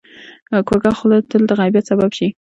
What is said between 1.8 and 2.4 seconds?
سبب شي